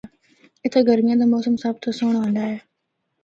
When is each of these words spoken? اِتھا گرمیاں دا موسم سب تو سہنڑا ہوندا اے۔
اِتھا 0.63 0.79
گرمیاں 0.87 1.19
دا 1.19 1.25
موسم 1.33 1.55
سب 1.63 1.73
تو 1.81 1.89
سہنڑا 1.97 2.19
ہوندا 2.21 2.43
اے۔ 2.49 2.57